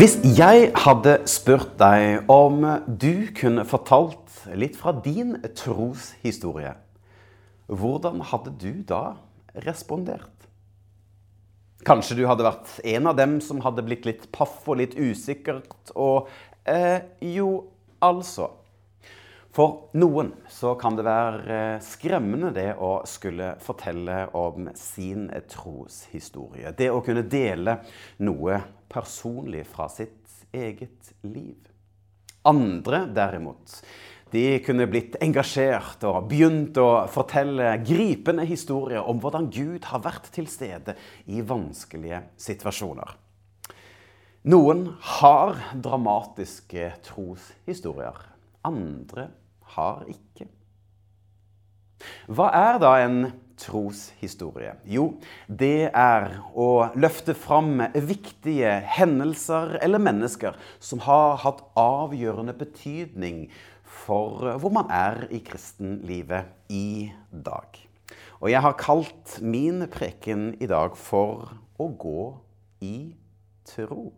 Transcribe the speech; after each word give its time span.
Hvis 0.00 0.14
jeg 0.24 0.70
hadde 0.80 1.18
spurt 1.28 1.74
deg 1.76 2.30
om 2.32 2.62
du 2.88 3.26
kunne 3.36 3.66
fortalt 3.68 4.30
litt 4.56 4.78
fra 4.80 4.94
din 4.96 5.34
troshistorie, 5.52 6.70
hvordan 7.68 8.22
hadde 8.30 8.54
du 8.62 8.78
da 8.88 9.18
respondert? 9.66 10.46
Kanskje 11.84 12.16
du 12.16 12.24
hadde 12.30 12.46
vært 12.48 12.72
en 12.94 13.10
av 13.12 13.18
dem 13.18 13.34
som 13.44 13.60
hadde 13.60 13.84
blitt 13.84 14.08
litt 14.08 14.24
paff 14.32 14.64
og 14.72 14.80
litt 14.80 14.96
usikkert 14.96 15.92
og 15.92 16.32
eh, 16.64 17.04
Jo, 17.20 17.50
altså. 18.00 18.48
For 19.50 19.90
noen 19.98 20.30
så 20.46 20.76
kan 20.78 20.94
det 20.94 21.04
være 21.08 21.56
skremmende 21.82 22.52
det 22.54 22.68
å 22.78 23.00
skulle 23.08 23.56
fortelle 23.62 24.28
om 24.38 24.68
sin 24.78 25.26
troshistorie. 25.50 26.70
Det 26.78 26.86
å 26.94 27.00
kunne 27.02 27.26
dele 27.26 27.80
noe 28.22 28.60
personlig 28.90 29.64
fra 29.72 29.88
sitt 29.90 30.46
eget 30.54 31.10
liv. 31.26 31.58
Andre 32.46 33.02
derimot, 33.10 33.74
de 34.30 34.44
kunne 34.62 34.86
blitt 34.86 35.18
engasjert 35.18 36.06
og 36.06 36.30
begynt 36.30 36.78
å 36.78 37.08
fortelle 37.10 37.74
gripende 37.82 38.46
historier 38.46 39.02
om 39.02 39.18
hvordan 39.18 39.50
Gud 39.50 39.90
har 39.90 40.06
vært 40.06 40.30
til 40.30 40.46
stede 40.50 40.94
i 41.26 41.42
vanskelige 41.42 42.22
situasjoner. 42.38 43.16
Noen 44.46 44.86
har 45.18 45.58
dramatiske 45.74 46.92
troshistorier. 47.10 48.29
Andre 48.66 49.28
har 49.76 50.04
ikke. 50.10 50.48
Hva 52.32 52.48
er 52.56 52.78
da 52.80 52.94
en 53.04 53.18
troshistorie? 53.60 54.72
Jo, 54.88 55.06
det 55.46 55.90
er 55.90 56.38
å 56.56 56.90
løfte 56.96 57.34
fram 57.36 57.82
viktige 57.92 58.72
hendelser 58.96 59.76
eller 59.84 60.02
mennesker 60.02 60.56
som 60.80 61.02
har 61.04 61.40
hatt 61.44 61.62
avgjørende 61.78 62.56
betydning 62.56 63.44
for 63.84 64.56
hvor 64.62 64.72
man 64.72 64.90
er 64.94 65.26
i 65.34 65.42
kristenlivet 65.44 66.72
i 66.72 67.10
dag. 67.30 67.76
Og 68.40 68.48
jeg 68.48 68.64
har 68.64 68.78
kalt 68.80 69.36
min 69.44 69.84
preken 69.92 70.54
i 70.62 70.68
dag 70.70 70.96
for 70.96 71.50
å 71.80 71.90
gå 72.00 72.22
i 72.80 72.96
tro. 73.68 74.08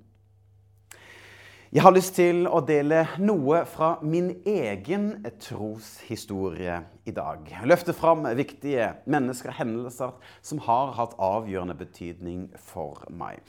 Jeg 1.73 1.87
har 1.87 1.95
lyst 1.97 2.19
til 2.19 2.43
å 2.53 2.59
dele 2.69 2.99
noe 3.25 3.63
fra 3.65 3.95
min 4.05 4.27
egen 4.45 5.07
troshistorie 5.41 6.75
i 7.09 7.15
dag. 7.17 7.49
Løfte 7.65 7.95
fram 7.97 8.27
viktige 8.37 8.91
mennesker 9.09 9.55
og 9.55 9.57
hendelser 9.57 10.13
som 10.45 10.61
har 10.67 10.93
hatt 10.99 11.17
avgjørende 11.17 11.79
betydning 11.81 12.43
for 12.61 13.01
meg. 13.09 13.41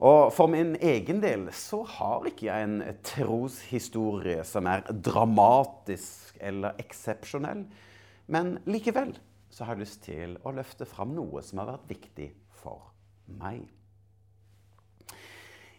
Og 0.00 0.32
for 0.32 0.48
min 0.48 0.72
egen 0.80 1.20
del 1.20 1.50
så 1.52 1.82
har 1.98 2.24
ikke 2.32 2.48
jeg 2.48 2.64
en 2.64 2.80
troshistorie 3.04 4.40
som 4.48 4.72
er 4.72 4.88
dramatisk 4.88 6.40
eller 6.40 6.80
eksepsjonell. 6.80 7.66
Men 8.32 8.54
likevel 8.64 9.18
så 9.52 9.68
har 9.68 9.76
jeg 9.76 9.84
lyst 9.84 10.06
til 10.08 10.38
å 10.48 10.56
løfte 10.56 10.88
fram 10.88 11.12
noe 11.12 11.44
som 11.44 11.60
har 11.60 11.74
vært 11.74 11.92
viktig 11.92 12.32
for 12.56 12.88
meg. 13.36 13.68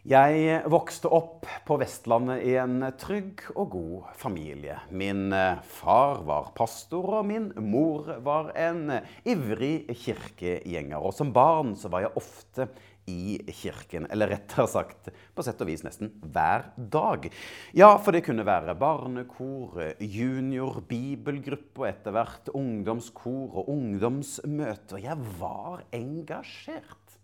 Jeg 0.08 0.62
vokste 0.72 1.10
opp 1.12 1.44
på 1.68 1.76
Vestlandet 1.82 2.46
i 2.48 2.54
en 2.56 2.80
trygg 2.96 3.42
og 3.58 3.74
god 3.74 4.12
familie. 4.16 4.78
Min 4.96 5.34
eh, 5.36 5.60
far 5.68 6.22
var 6.24 6.54
pastor, 6.56 7.10
og 7.18 7.26
min 7.28 7.50
mor 7.60 8.14
var 8.24 8.54
en 8.56 9.02
ivrig 9.28 9.90
kirkegjenger. 9.92 10.96
Og 10.96 11.12
som 11.12 11.34
barn 11.36 11.74
så 11.76 11.92
var 11.92 12.06
jeg 12.06 12.22
ofte 12.22 12.70
i 13.12 13.36
kirken, 13.52 14.08
eller 14.08 14.32
rettere 14.32 14.70
sagt 14.72 15.10
på 15.36 15.44
sett 15.44 15.60
og 15.66 15.68
vis 15.74 15.84
nesten 15.84 16.14
hver 16.24 16.70
dag. 16.78 17.28
Ja, 17.76 17.90
for 18.00 18.16
det 18.16 18.24
kunne 18.30 18.48
være 18.48 18.78
barnekor, 18.80 19.76
junior, 20.00 20.80
bibelgruppe 20.88 21.84
og 21.84 21.90
etter 21.90 22.16
hvert 22.16 22.48
ungdomskor 22.56 23.60
og 23.60 23.74
ungdomsmøter. 23.76 25.04
Jeg 25.04 25.20
var 25.44 25.84
engasjert. 25.92 27.20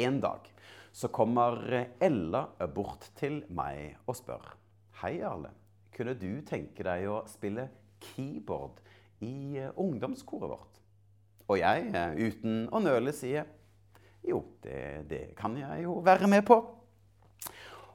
En 0.00 0.22
dag 0.24 0.48
så 0.92 1.08
kommer 1.08 1.86
Ella 2.02 2.44
bort 2.74 3.10
til 3.18 3.42
meg 3.54 3.96
og 4.06 4.18
spør. 4.18 4.52
Hei, 5.02 5.20
Arle. 5.24 5.52
Kunne 5.94 6.14
du 6.18 6.40
tenke 6.46 6.84
deg 6.86 7.06
å 7.10 7.22
spille 7.28 7.68
keyboard 8.00 8.80
i 9.24 9.60
ungdomskoret 9.76 10.50
vårt? 10.50 10.80
Og 11.50 11.58
jeg, 11.58 11.90
uten 12.16 12.66
å 12.70 12.80
nøle, 12.82 13.12
sier 13.16 13.48
jo, 14.26 14.42
det, 14.62 15.08
det 15.10 15.22
kan 15.38 15.56
jeg 15.58 15.86
jo 15.86 15.98
være 16.04 16.28
med 16.30 16.44
på. 16.48 16.60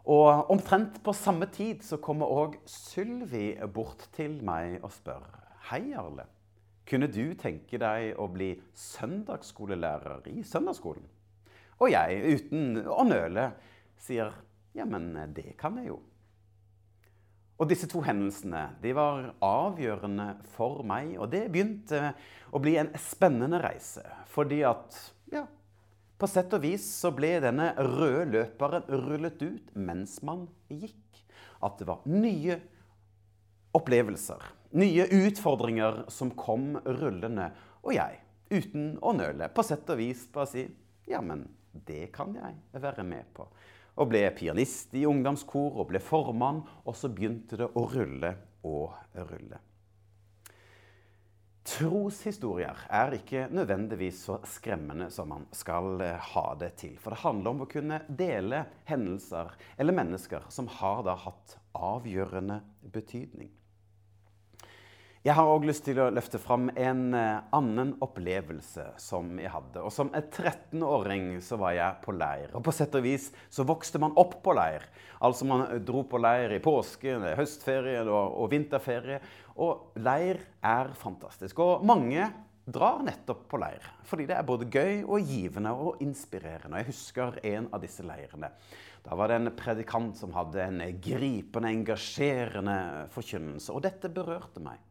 Og 0.06 0.52
omtrent 0.54 1.00
på 1.06 1.14
samme 1.18 1.48
tid 1.54 1.82
så 1.86 1.98
kommer 1.98 2.30
òg 2.30 2.60
Sylvi 2.70 3.56
bort 3.74 4.06
til 4.14 4.38
meg 4.46 4.78
og 4.84 4.92
spør. 4.94 5.26
Hei, 5.72 5.96
Arle. 5.98 6.28
Kunne 6.86 7.10
du 7.10 7.34
tenke 7.34 7.80
deg 7.82 8.14
å 8.22 8.28
bli 8.30 8.52
søndagsskolelærer 8.78 10.28
i 10.30 10.44
søndagsskolen? 10.46 11.08
Og 11.82 11.92
jeg, 11.92 12.36
uten 12.38 12.84
å 12.88 13.04
nøle, 13.08 13.50
sier 14.00 14.32
ja, 14.76 14.86
men 14.88 15.14
det 15.36 15.56
kan 15.60 15.78
jeg 15.80 15.92
jo. 15.94 16.00
Og 17.56 17.70
disse 17.72 17.88
to 17.88 18.02
hendelsene 18.04 18.66
de 18.84 18.92
var 18.96 19.30
avgjørende 19.44 20.28
for 20.58 20.84
meg, 20.88 21.14
og 21.16 21.30
det 21.32 21.46
begynte 21.52 22.12
å 22.52 22.60
bli 22.60 22.76
en 22.82 22.92
spennende 23.00 23.62
reise. 23.64 24.04
Fordi 24.32 24.60
at 24.68 24.98
ja, 25.32 25.46
på 26.20 26.28
sett 26.32 26.52
og 26.56 26.64
vis 26.64 26.84
så 27.00 27.14
ble 27.16 27.38
denne 27.44 27.72
røde 27.80 28.28
løperen 28.36 28.88
rullet 29.06 29.40
ut 29.44 29.72
mens 29.76 30.20
man 30.24 30.46
gikk. 30.68 31.24
At 31.64 31.80
det 31.80 31.88
var 31.88 32.04
nye 32.12 32.60
opplevelser, 33.76 34.44
nye 34.76 35.08
utfordringer 35.24 36.04
som 36.12 36.32
kom 36.36 36.74
rullende. 36.84 37.50
Og 37.88 37.96
jeg, 37.96 38.20
uten 38.52 38.98
å 39.00 39.16
nøle, 39.16 39.48
på 39.52 39.64
sett 39.64 39.88
og 39.92 40.00
vis 40.00 40.28
bare 40.36 40.52
si 40.52 40.68
ja, 41.08 41.22
men 41.24 41.46
det 41.88 42.10
kan 42.16 42.36
jeg 42.38 42.82
være 42.82 43.06
med 43.08 43.32
på. 43.36 43.48
Og 43.96 44.10
ble 44.12 44.26
pianist 44.36 44.96
i 44.96 45.06
ungdomskor 45.08 45.80
og 45.80 45.90
ble 45.92 46.02
formann, 46.04 46.64
og 46.84 46.98
så 46.98 47.12
begynte 47.12 47.60
det 47.60 47.70
å 47.72 47.86
rulle 47.92 48.36
og 48.68 48.92
rulle. 49.16 49.62
Troshistorier 51.66 52.84
er 52.94 53.16
ikke 53.18 53.48
nødvendigvis 53.50 54.20
så 54.28 54.36
skremmende 54.46 55.08
som 55.10 55.32
man 55.34 55.48
skal 55.56 55.96
eh, 56.06 56.28
ha 56.36 56.44
det 56.62 56.76
til. 56.78 56.94
For 57.02 57.16
det 57.16 57.24
handler 57.24 57.56
om 57.56 57.64
å 57.66 57.70
kunne 57.72 58.04
dele 58.06 58.62
hendelser 58.86 59.56
eller 59.74 59.98
mennesker 59.98 60.46
som 60.54 60.70
har 60.78 61.02
da 61.08 61.16
hatt 61.24 61.58
avgjørende 61.74 62.60
betydning. 62.94 63.50
Jeg 65.26 65.34
har 65.34 65.48
òg 65.50 65.64
lyst 65.66 65.88
til 65.88 65.98
å 65.98 66.12
løfte 66.14 66.38
fram 66.38 66.68
en 66.78 67.16
eh, 67.18 67.40
annen 67.58 67.96
opplevelse 68.06 68.84
som 69.02 69.32
jeg 69.42 69.50
hadde. 69.50 69.82
Og 69.82 69.90
Som 69.90 70.12
13-åring 70.14 71.40
så 71.42 71.58
var 71.58 71.74
jeg 71.74 71.98
på 72.04 72.14
leir. 72.14 72.52
Og 72.54 72.62
på 72.68 72.74
sett 72.78 72.94
og 72.94 73.02
vis 73.08 73.32
så 73.50 73.66
vokste 73.66 73.98
man 74.04 74.14
opp 74.22 74.36
på 74.46 74.54
leir. 74.54 74.86
Altså 75.26 75.50
Man 75.50 75.66
dro 75.82 76.06
på 76.06 76.22
leir 76.22 76.54
i 76.54 76.62
påske, 76.62 77.18
høstferie 77.42 78.06
og, 78.06 78.38
og 78.38 78.54
vinterferie. 78.54 79.18
Og 79.66 79.98
leir 79.98 80.46
er 80.62 80.94
fantastisk. 81.02 81.58
Og 81.58 81.82
mange 81.90 82.30
drar 82.70 83.02
nettopp 83.10 83.48
på 83.50 83.66
leir. 83.66 83.82
Fordi 84.06 84.30
det 84.30 84.38
er 84.38 84.46
både 84.46 84.70
gøy 84.70 85.08
og 85.08 85.26
givende 85.26 85.74
og 85.74 86.06
inspirerende. 86.06 86.84
Jeg 86.84 86.94
husker 86.94 87.42
en 87.42 87.74
av 87.74 87.82
disse 87.82 88.06
leirene. 88.06 88.54
Da 89.02 89.18
var 89.18 89.34
det 89.34 89.42
en 89.42 89.58
predikant 89.58 90.22
som 90.22 90.38
hadde 90.38 90.70
en 90.70 90.84
gripende, 91.02 91.74
engasjerende 91.80 93.08
forkynnelse. 93.18 93.74
Og 93.74 93.90
dette 93.90 94.14
berørte 94.14 94.62
meg. 94.62 94.86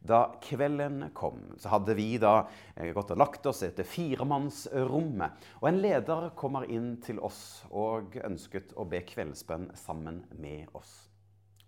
Da 0.00 0.34
kvelden 0.42 1.10
kom, 1.14 1.42
så 1.60 1.74
hadde 1.74 1.94
vi 1.98 2.14
da 2.18 2.46
eh, 2.74 2.88
gått 2.96 3.12
og 3.12 3.20
lagt 3.20 3.44
oss 3.50 3.60
etter 3.66 3.84
firemannsrommet. 3.84 5.44
Og 5.60 5.68
en 5.68 5.80
leder 5.82 6.30
kommer 6.40 6.64
inn 6.72 6.94
til 7.04 7.20
oss 7.20 7.66
og 7.68 8.16
ønsket 8.24 8.72
å 8.80 8.86
be 8.88 9.02
kveldsbønn 9.04 9.68
sammen 9.76 10.22
med 10.40 10.72
oss. 10.72 10.94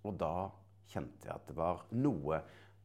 Og 0.08 0.17
da 0.20 0.49
kjente 0.88 1.29
jeg 1.29 1.37
at 1.37 1.49
det 1.50 1.58
var 1.61 1.84
noe 1.93 2.40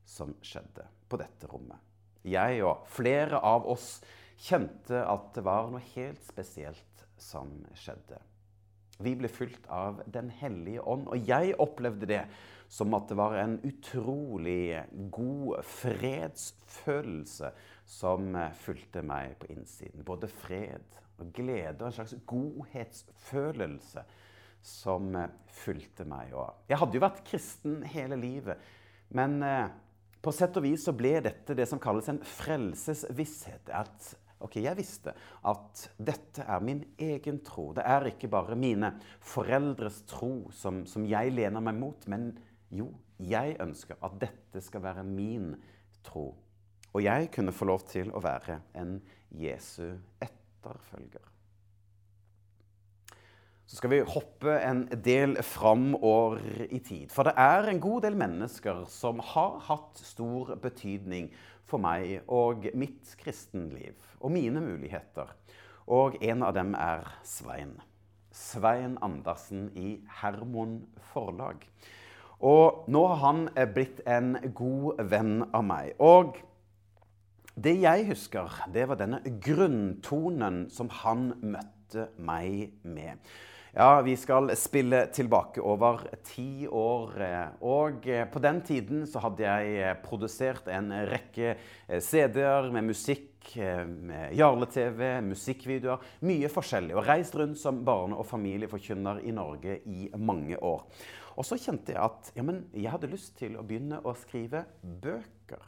som 0.08 0.36
skjedde 0.44 0.84
på 1.08 1.20
dette 1.20 1.48
rommet. 1.48 1.80
Jeg 2.28 2.60
og 2.68 2.84
flere 2.92 3.40
av 3.40 3.68
oss 3.72 4.02
kjente 4.38 5.00
at 5.00 5.32
det 5.36 5.44
var 5.48 5.72
noe 5.72 5.84
helt 5.96 6.24
spesielt 6.28 7.06
som 7.18 7.62
skjedde. 7.72 8.20
Vi 9.00 9.14
ble 9.18 9.30
fylt 9.30 9.68
av 9.70 10.02
Den 10.10 10.30
hellige 10.40 10.82
ånd, 10.82 11.08
og 11.08 11.30
jeg 11.30 11.56
opplevde 11.62 12.10
det 12.10 12.24
som 12.70 12.94
at 12.98 13.08
det 13.10 13.18
var 13.18 13.38
en 13.40 13.58
utrolig 13.64 14.84
god 15.14 15.64
fredsfølelse 15.64 17.52
som 17.88 18.36
eh, 18.36 18.54
fulgte 18.60 19.04
meg 19.08 19.38
på 19.42 19.52
innsiden. 19.54 20.04
Både 20.08 20.28
fred 20.28 21.00
og 21.18 21.32
glede 21.34 21.80
og 21.80 21.88
en 21.90 21.96
slags 21.96 22.16
godhetsfølelse 22.28 24.04
som 24.68 25.16
eh, 25.16 25.34
fulgte 25.64 26.06
meg. 26.08 26.36
Jeg 26.68 26.82
hadde 26.82 27.00
jo 27.00 27.06
vært 27.08 27.26
kristen 27.28 27.82
hele 27.88 28.20
livet, 28.20 28.60
men 29.16 29.40
eh, 29.46 29.68
på 30.22 30.34
sett 30.36 30.58
og 30.60 30.66
vis 30.68 30.84
så 30.88 30.96
ble 30.98 31.18
dette 31.24 31.56
det 31.56 31.68
som 31.70 31.80
kalles 31.80 32.10
en 32.12 32.24
frelsesvisshet. 32.38 33.72
At 33.72 34.16
Ok, 34.38 34.60
Jeg 34.62 34.78
visste 34.78 35.16
at 35.50 35.80
dette 35.98 36.44
er 36.46 36.62
min 36.62 36.84
egen 37.02 37.40
tro. 37.42 37.72
Det 37.74 37.82
er 37.82 38.12
ikke 38.12 38.30
bare 38.30 38.54
mine 38.54 38.92
foreldres 39.26 40.04
tro 40.06 40.52
som, 40.54 40.84
som 40.86 41.08
jeg 41.10 41.34
lener 41.34 41.64
meg 41.66 41.80
mot, 41.80 42.06
men 42.06 42.30
jo, 42.74 42.92
jeg 43.20 43.56
ønsker 43.64 44.00
at 44.04 44.20
dette 44.22 44.62
skal 44.62 44.84
være 44.84 45.06
min 45.08 45.56
tro. 46.06 46.30
Og 46.94 47.04
jeg 47.04 47.32
kunne 47.34 47.54
få 47.54 47.68
lov 47.70 47.88
til 47.90 48.12
å 48.16 48.22
være 48.24 48.62
en 48.78 48.98
Jesu 49.38 49.98
etterfølger. 50.24 51.34
Så 53.68 53.82
skal 53.82 53.92
vi 53.92 54.00
hoppe 54.08 54.54
en 54.64 54.86
del 55.04 55.36
framover 55.44 56.40
i 56.72 56.80
tid. 56.80 57.12
For 57.12 57.28
det 57.28 57.34
er 57.36 57.68
en 57.68 57.82
god 57.84 58.06
del 58.06 58.16
mennesker 58.16 58.86
som 58.88 59.20
har 59.34 59.58
hatt 59.68 60.00
stor 60.00 60.54
betydning 60.64 61.28
for 61.68 61.84
meg 61.84 62.22
og 62.32 62.70
mitt 62.80 63.12
kristenliv 63.20 64.00
og 64.22 64.32
mine 64.32 64.64
muligheter. 64.64 65.34
Og 65.92 66.16
en 66.24 66.48
av 66.48 66.56
dem 66.56 66.74
er 66.80 67.12
Svein. 67.28 67.76
Svein 68.32 68.96
Andersen 69.04 69.68
i 69.76 69.98
Hermon 70.22 70.80
Forlag. 71.12 71.68
Og 72.46 72.86
nå 72.92 73.02
har 73.10 73.24
han 73.24 73.48
blitt 73.74 74.04
en 74.06 74.36
god 74.54 75.02
venn 75.10 75.42
av 75.50 75.66
meg. 75.66 75.96
Og 75.98 76.38
det 77.58 77.74
jeg 77.82 78.06
husker, 78.12 78.54
det 78.70 78.86
var 78.86 79.00
denne 79.00 79.24
grunntonen 79.26 80.68
som 80.70 80.92
han 81.02 81.32
møtte 81.42 82.12
meg 82.22 82.76
med. 82.86 83.18
Ja, 83.78 84.02
vi 84.02 84.16
skal 84.18 84.50
spille 84.58 85.04
tilbake 85.14 85.62
over 85.62 86.04
ti 86.26 86.68
år. 86.70 87.18
Og 87.66 88.06
på 88.06 88.42
den 88.42 88.62
tiden 88.66 89.04
så 89.10 89.22
hadde 89.26 89.46
jeg 89.46 89.98
produsert 90.06 90.70
en 90.74 90.94
rekke 91.10 91.58
CD-er 92.02 92.72
med 92.74 92.88
musikk, 92.90 93.34
med 93.58 94.34
Jarle-TV, 94.38 95.22
musikkvideoer. 95.30 96.02
Mye 96.26 96.50
forskjellig. 96.52 96.98
Og 96.98 97.06
reist 97.06 97.38
rundt 97.38 97.62
som 97.62 97.86
barne- 97.86 98.18
og 98.18 98.26
familieforkynner 98.26 99.22
i 99.26 99.34
Norge 99.34 99.80
i 99.86 100.10
mange 100.18 100.58
år. 100.58 100.84
Og 101.38 101.46
så 101.46 101.58
kjente 101.62 101.94
jeg 101.94 102.02
at 102.02 102.32
ja, 102.36 102.44
jeg 102.74 102.94
hadde 102.94 103.12
lyst 103.12 103.36
til 103.38 103.58
å 103.58 103.66
begynne 103.66 104.02
å 104.02 104.16
skrive 104.18 104.66
bøker. 104.82 105.66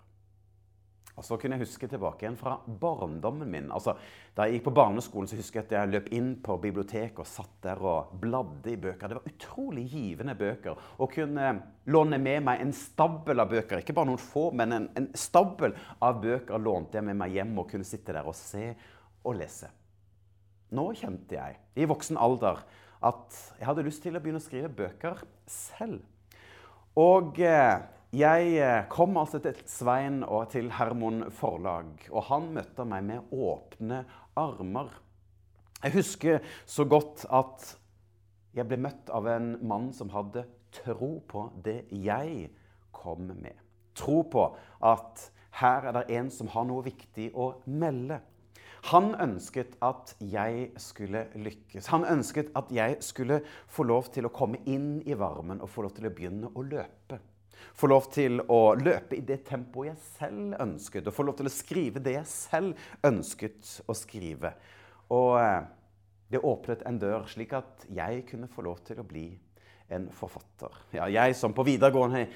Og 1.20 1.26
så 1.28 1.36
kunne 1.36 1.58
jeg 1.58 1.66
huske 1.66 1.88
tilbake 1.92 2.24
igjen 2.24 2.38
fra 2.40 2.54
barndommen 2.64 3.50
min. 3.52 3.66
Altså, 3.76 3.92
da 4.36 4.46
jeg 4.48 4.56
gikk 4.56 4.70
på 4.70 4.74
barneskolen, 4.78 5.28
så 5.28 5.36
husker 5.36 5.60
jeg 5.60 5.68
at 5.68 5.74
jeg 5.76 5.92
løp 5.92 6.08
inn 6.16 6.30
på 6.46 6.56
biblioteket 6.64 7.20
og 7.20 7.28
satt 7.28 7.58
der 7.66 7.82
og 7.84 8.14
bladde 8.22 8.72
i 8.72 8.78
bøker. 8.80 9.12
Det 9.12 9.18
var 9.18 9.28
utrolig 9.28 9.84
givende 9.92 10.38
bøker. 10.40 10.80
Å 10.80 11.10
kunne 11.12 11.50
låne 11.92 12.22
med 12.24 12.46
meg 12.48 12.64
en 12.64 12.72
stabel 12.76 13.44
av 13.44 13.52
bøker. 13.52 13.84
Ikke 13.84 13.98
bare 13.98 14.08
noen 14.14 14.24
få, 14.24 14.46
men 14.56 14.78
en, 14.78 14.88
en 14.96 15.10
stabel 15.18 15.76
av 16.00 16.22
bøker 16.24 16.64
lånte 16.64 17.02
jeg 17.02 17.10
med 17.10 17.20
meg 17.20 17.36
hjem 17.36 17.52
og 17.60 17.68
kunne 17.74 17.90
sitte 17.90 18.16
der 18.16 18.30
og 18.30 18.38
se 18.40 18.70
og 19.20 19.36
lese. 19.42 19.74
Nå 20.72 20.88
kjente 20.96 21.36
jeg, 21.36 21.60
i 21.82 21.90
voksen 21.90 22.20
alder, 22.22 22.64
at 23.06 23.38
jeg 23.60 23.68
hadde 23.70 23.86
lyst 23.86 24.04
til 24.04 24.18
å 24.18 24.22
begynne 24.24 24.42
å 24.42 24.44
skrive 24.44 24.72
bøker 24.76 25.22
selv. 25.50 26.02
Og 27.00 27.40
eh, 27.40 27.80
jeg 28.16 28.56
eh, 28.58 28.88
kom 28.92 29.20
altså 29.22 29.40
til 29.44 29.60
Svein 29.70 30.24
og 30.26 30.50
til 30.54 30.72
Hermon 30.74 31.28
Forlag, 31.36 31.92
og 32.10 32.26
han 32.32 32.50
møtte 32.56 32.86
meg 32.90 33.06
med 33.08 33.36
åpne 33.36 34.04
armer. 34.40 34.90
Jeg 35.84 35.96
husker 35.96 36.40
så 36.68 36.84
godt 36.90 37.24
at 37.32 37.76
jeg 38.58 38.68
ble 38.68 38.80
møtt 38.82 39.12
av 39.16 39.30
en 39.32 39.54
mann 39.64 39.92
som 39.96 40.10
hadde 40.12 40.44
tro 40.76 41.20
på 41.30 41.46
det 41.64 41.84
jeg 41.94 42.50
kom 42.92 43.30
med. 43.30 43.56
Tro 43.96 44.24
på 44.28 44.50
at 44.86 45.30
her 45.60 45.88
er 45.90 46.00
det 46.00 46.18
en 46.18 46.30
som 46.34 46.50
har 46.52 46.68
noe 46.68 46.84
viktig 46.86 47.30
å 47.38 47.52
melde. 47.70 48.20
Han 48.92 49.12
ønsket 49.20 49.76
at 49.84 50.14
jeg 50.24 50.70
skulle 50.80 51.26
lykkes. 51.36 51.90
Han 51.92 52.06
ønsket 52.08 52.54
at 52.56 52.72
jeg 52.72 53.00
skulle 53.04 53.42
få 53.68 53.84
lov 53.84 54.08
til 54.14 54.30
å 54.30 54.34
komme 54.34 54.62
inn 54.66 55.02
i 55.06 55.18
varmen 55.20 55.60
og 55.62 55.70
få 55.70 55.86
lov 55.86 55.98
til 55.98 56.08
å 56.08 56.14
begynne 56.16 56.54
å 56.56 56.66
løpe 56.66 57.20
få 57.76 57.90
lov 57.92 58.10
til 58.14 58.40
å 58.52 58.60
løpe 58.80 59.18
i 59.18 59.26
det 59.26 59.42
tempoet 59.48 59.92
jeg 59.92 60.00
selv 60.20 60.56
ønsket, 60.64 61.08
og 61.08 61.16
få 61.16 61.26
lov 61.28 61.38
til 61.40 61.50
å 61.50 61.54
skrive 61.54 62.02
det 62.04 62.16
jeg 62.18 62.32
selv 62.32 62.88
ønsket 63.08 63.74
å 63.90 63.96
skrive. 63.98 64.54
Og 65.16 65.36
eh, 65.42 65.62
det 66.32 66.44
åpnet 66.46 66.84
en 66.88 67.00
dør, 67.02 67.28
slik 67.30 67.56
at 67.58 67.86
jeg 67.92 68.26
kunne 68.30 68.50
få 68.52 68.66
lov 68.68 68.82
til 68.88 69.02
å 69.02 69.08
bli 69.08 69.28
en 69.90 70.06
forfatter. 70.14 70.76
Ja, 70.94 71.08
jeg 71.10 71.34
som 71.38 71.56
på 71.58 71.66
videregående 71.66 72.28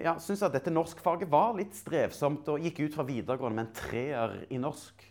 ja, 0.00 0.14
syntes 0.16 0.46
at 0.46 0.54
dette 0.54 0.72
norskfaget 0.72 1.28
var 1.32 1.52
litt 1.58 1.76
strevsomt, 1.76 2.48
og 2.48 2.64
gikk 2.64 2.86
ut 2.86 2.96
fra 2.96 3.04
videregående 3.08 3.58
med 3.58 3.68
en 3.68 3.74
treer 3.76 4.38
i 4.48 4.60
norsk, 4.62 5.04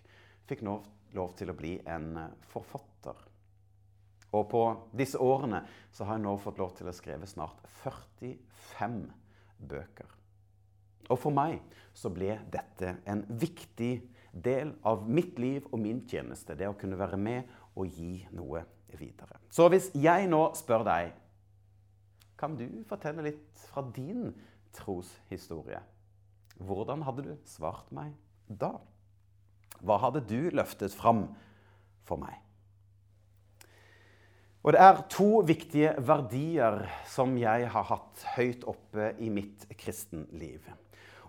fikk 0.51 0.63
lov, 0.67 0.85
lov 1.17 1.35
til 1.39 1.51
å 1.51 1.57
bli 1.57 1.75
en 1.89 2.09
eh, 2.19 2.33
forfatter. 2.51 3.27
Og 4.31 4.47
på 4.51 4.63
disse 4.95 5.19
årene 5.19 5.65
så 5.91 6.07
har 6.07 6.17
jeg 6.17 6.25
nå 6.25 6.37
fått 6.39 6.61
lov 6.61 6.75
til 6.77 6.87
å 6.87 6.95
skrive 6.95 7.27
snart 7.27 7.65
45 7.81 9.01
bøker. 9.71 10.17
Og 11.11 11.19
for 11.19 11.35
meg 11.35 11.59
så 11.97 12.11
ble 12.13 12.37
dette 12.51 12.95
en 13.09 13.25
viktig 13.27 13.93
del 14.31 14.71
av 14.87 15.03
mitt 15.09 15.39
liv 15.41 15.65
og 15.71 15.81
min 15.83 15.99
tjeneste. 16.07 16.55
Det 16.55 16.69
å 16.69 16.77
kunne 16.79 16.99
være 16.99 17.19
med 17.19 17.49
og 17.75 17.91
gi 17.91 18.21
noe 18.35 18.63
videre. 18.95 19.41
Så 19.51 19.67
hvis 19.71 19.89
jeg 19.97 20.29
nå 20.31 20.45
spør 20.57 20.87
deg 20.87 21.17
Kan 22.41 22.55
du 22.57 22.81
fortelle 22.89 23.21
litt 23.21 23.59
fra 23.67 23.83
din 23.93 24.31
troshistorie? 24.73 25.77
Hvordan 26.57 27.03
hadde 27.05 27.25
du 27.27 27.35
svart 27.45 27.91
meg 27.93 28.15
da? 28.47 28.79
Hva 29.81 29.97
hadde 30.03 30.23
du 30.29 30.51
løftet 30.53 30.93
fram 30.95 31.25
for 32.07 32.21
meg? 32.21 32.37
Og 34.61 34.75
det 34.75 34.81
er 34.85 34.99
to 35.09 35.41
viktige 35.45 35.95
verdier 36.05 36.83
som 37.09 37.33
jeg 37.39 37.65
har 37.73 37.85
hatt 37.89 38.25
høyt 38.35 38.65
oppe 38.69 39.09
i 39.17 39.31
mitt 39.33 39.65
kristenliv. 39.73 40.67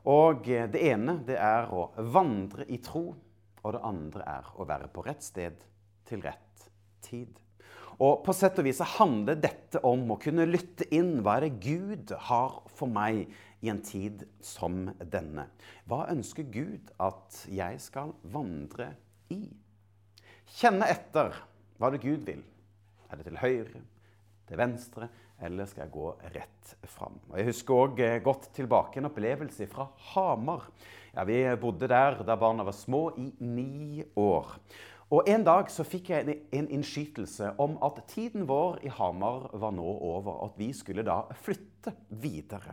Og 0.04 0.44
det 0.44 0.82
ene 0.82 1.16
det 1.25 1.38
er 1.40 1.70
å 1.72 1.87
vandre 2.12 2.66
i 2.69 2.81
tro, 2.84 3.06
og 3.62 3.76
det 3.76 3.84
andre 3.88 4.26
er 4.34 4.50
å 4.58 4.66
være 4.69 4.90
på 4.93 5.04
rett 5.06 5.25
sted 5.25 5.62
til 6.08 6.20
rett 6.26 6.66
tid. 7.06 7.38
Og 8.02 8.20
på 8.26 8.34
sett 8.34 8.58
og 8.58 8.66
vis 8.66 8.81
handler 8.99 9.38
dette 9.38 9.81
om 9.87 10.04
å 10.12 10.19
kunne 10.20 10.49
lytte 10.49 10.88
inn. 10.93 11.20
Hva 11.22 11.38
er 11.38 11.46
det 11.46 11.62
Gud 11.62 12.12
har 12.28 12.60
for 12.75 12.90
meg 12.90 13.31
i 13.62 13.70
en 13.70 13.81
tid 13.87 14.26
som 14.42 14.88
denne? 14.99 15.47
Hva 15.87 16.04
ønsker 16.12 16.50
Gud 16.52 16.92
at 17.02 17.45
jeg 17.50 17.81
skal 17.83 18.14
vandre 18.35 18.92
i? 19.33 19.47
Kjenne 20.59 20.90
etter 20.92 21.37
hva 21.78 21.90
det 21.95 22.02
Gud 22.02 22.26
vil 22.26 22.42
er 23.12 23.21
det 23.21 23.28
til 23.28 23.40
høyre, 23.42 23.83
til 24.49 24.61
venstre, 24.61 25.09
eller 25.42 25.69
skal 25.69 25.85
jeg 25.85 25.95
gå 25.95 26.09
rett 26.35 26.73
fram? 26.88 27.19
Og 27.31 27.37
jeg 27.38 27.49
husker 27.50 27.81
òg 27.85 28.00
eh, 28.04 28.21
godt 28.25 28.49
tilbake 28.57 29.00
en 29.00 29.11
opplevelse 29.11 29.66
fra 29.71 29.88
Hamar. 30.12 30.69
Ja, 31.12 31.26
vi 31.28 31.42
bodde 31.61 31.90
der 31.90 32.23
da 32.25 32.37
barna 32.40 32.64
var 32.64 32.76
små, 32.76 33.11
i 33.21 33.33
ni 33.40 34.04
år. 34.16 34.54
Og 35.12 35.28
En 35.28 35.45
dag 35.45 35.69
så 35.69 35.85
fikk 35.85 36.09
jeg 36.09 36.38
en 36.57 36.71
innskytelse 36.73 37.50
om 37.61 37.75
at 37.85 37.99
tiden 38.09 38.47
vår 38.49 38.78
i 38.87 38.92
Hamar 38.97 39.50
var 39.52 39.75
nå 39.76 39.85
over. 39.85 40.38
og 40.38 40.45
At 40.47 40.62
vi 40.62 40.71
skulle 40.73 41.04
da 41.04 41.19
flytte 41.37 41.92
videre. 42.09 42.73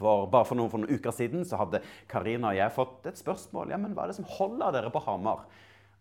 For 0.00 0.26
bare 0.32 0.48
for 0.48 0.58
noen, 0.58 0.72
for 0.72 0.82
noen 0.82 0.96
uker 0.96 1.14
siden 1.14 1.44
så 1.46 1.60
hadde 1.60 1.82
Karina 2.10 2.54
og 2.54 2.58
jeg 2.58 2.76
fått 2.76 3.10
et 3.10 3.20
spørsmål. 3.20 3.74
ja, 3.74 3.80
men 3.80 3.94
Hva 3.94 4.06
er 4.06 4.12
det 4.12 4.20
som 4.20 4.28
holder 4.38 4.78
dere 4.78 4.92
på 4.92 5.02
Hamar? 5.04 5.44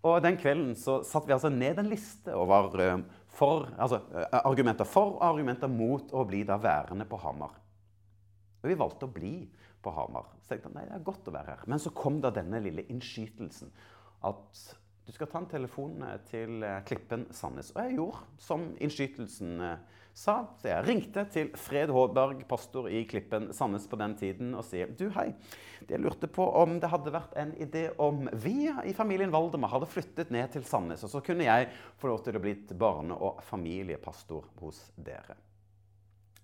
Og 0.07 0.21
Den 0.23 0.37
kvelden 0.39 0.75
så 0.79 1.01
satte 1.03 1.27
vi 1.27 1.35
altså 1.35 1.51
ned 1.51 1.79
en 1.81 1.89
liste 1.91 2.31
over 2.31 2.79
eh, 2.79 3.01
for, 3.35 3.67
altså, 3.77 3.99
eh, 4.15 4.39
argumenter 4.39 4.87
for 4.87 5.17
og 5.17 5.25
argumenter 5.27 5.71
mot 5.71 6.13
å 6.15 6.23
bli 6.27 6.45
da 6.47 6.55
værende 6.61 7.07
på 7.09 7.19
Hamar. 7.19 7.57
Og 8.59 8.67
vi 8.71 8.77
valgte 8.79 9.07
å 9.07 9.13
bli 9.13 9.33
på 9.83 9.91
Hamar. 9.95 10.31
Så 10.43 10.55
jeg 10.55 10.71
nei, 10.73 10.85
det 10.87 10.95
er 10.95 11.07
godt 11.07 11.27
å 11.27 11.35
være 11.35 11.55
her. 11.55 11.65
Men 11.67 11.83
så 11.83 11.91
kom 11.95 12.19
da 12.23 12.31
denne 12.35 12.61
lille 12.63 12.87
innskytelsen. 12.91 13.71
At 14.27 14.63
du 15.07 15.13
skal 15.15 15.29
ta 15.31 15.41
en 15.41 15.51
telefon 15.51 15.99
eh, 16.05 16.17
til 16.31 16.63
eh, 16.63 16.79
Klippen 16.87 17.27
Sandnes. 17.35 17.73
Og 17.75 17.83
jeg 17.83 17.99
gjorde 17.99 18.23
som 18.43 18.69
innskytelsen 18.79 19.59
sa. 20.13 20.35
Så 20.61 20.69
jeg 20.71 20.85
ringte 20.87 21.23
til 21.33 21.51
Fred 21.59 21.91
Håberg, 21.93 22.41
pastor 22.49 22.89
i 22.91 23.03
Klippen 23.09 23.49
Sandnes 23.55 23.87
på 23.89 23.99
den 23.99 24.15
tiden, 24.19 24.53
og 24.57 24.65
sier 24.67 24.91
du, 24.91 25.07
hei. 25.15 25.31
Jeg 25.89 26.01
lurte 26.03 26.29
på 26.31 26.45
om 26.59 26.77
det 26.81 26.91
hadde 26.91 27.13
vært 27.15 27.35
en 27.39 27.53
idé 27.61 27.85
om 28.03 28.25
vi 28.43 28.67
i 28.67 28.95
familien 28.97 29.31
Valdemar 29.33 29.71
hadde 29.73 29.89
flyttet 29.89 30.33
ned 30.35 30.51
til 30.53 30.65
Sandnes, 30.67 31.03
og 31.07 31.13
så 31.13 31.21
kunne 31.25 31.47
jeg 31.47 31.69
få 32.01 32.11
lov 32.11 32.23
til 32.25 32.37
å 32.37 32.43
bli 32.43 32.55
barne- 32.73 33.17
og 33.17 33.43
familiepastor 33.47 34.51
hos 34.61 34.83
dere. 34.97 35.37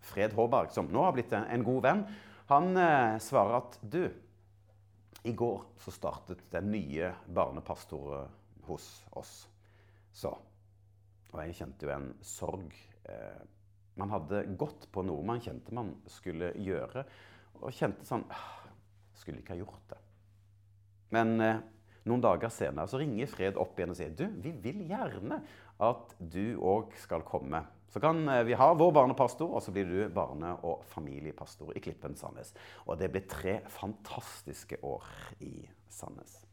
Fred 0.06 0.34
Håberg, 0.38 0.72
som 0.72 0.88
nå 0.92 1.02
har 1.04 1.16
blitt 1.16 1.34
en 1.34 1.66
god 1.66 1.82
venn, 1.86 2.06
han 2.52 2.78
eh, 2.78 3.18
svarer 3.26 3.58
at 3.58 3.80
du, 3.82 4.04
i 5.26 5.34
går 5.34 5.64
så 5.82 5.92
startet 5.94 6.44
den 6.54 6.70
nye 6.70 7.10
barnepastoren 7.34 8.30
hos 8.68 8.86
oss. 9.18 9.48
Så. 10.14 10.30
Og 11.34 11.40
jeg 11.42 11.58
kjente 11.58 11.88
jo 11.88 11.94
en 11.96 12.12
sorg. 12.22 12.76
Eh, 13.10 13.44
man 13.96 14.12
hadde 14.12 14.44
gått 14.60 14.90
på 14.92 15.06
noe 15.08 15.24
man 15.26 15.40
kjente 15.44 15.74
man 15.76 15.94
skulle 16.12 16.52
gjøre, 16.60 17.06
og 17.62 17.72
kjente 17.74 18.08
sånn 18.08 18.26
Skulle 19.16 19.40
ikke 19.40 19.56
ha 19.56 19.62
gjort 19.62 19.84
det. 19.94 19.98
Men 21.16 21.30
eh, 21.40 21.62
Noen 22.06 22.22
dager 22.22 22.52
senere 22.54 22.86
så 22.90 23.00
ringer 23.02 23.30
Fred 23.30 23.58
opp 23.58 23.80
igjen 23.80 23.94
og 23.96 23.98
sier 23.98 24.12
du, 24.14 24.28
vi 24.44 24.52
vil 24.62 24.84
gjerne 24.92 25.40
at 25.82 26.14
du 26.20 26.54
òg 26.62 26.94
skal 27.02 27.26
komme. 27.26 27.64
Så 27.90 28.02
kan 28.04 28.22
eh, 28.30 28.44
vi 28.46 28.58
ha 28.60 28.68
vår 28.78 28.92
barnepastor, 28.94 29.50
og 29.50 29.64
så 29.66 29.74
blir 29.74 29.90
du 29.90 30.14
barne- 30.14 30.54
og 30.68 30.86
familiepastor 30.92 31.74
i 31.74 31.82
Klippen 31.82 32.14
Sandnes. 32.20 32.54
Og 32.86 33.00
det 33.02 33.10
blir 33.10 33.26
tre 33.30 33.58
fantastiske 33.74 34.78
år 34.86 35.08
i 35.42 35.56
Sandnes. 35.90 36.45